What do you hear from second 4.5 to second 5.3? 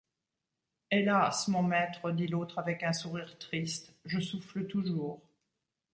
toujours.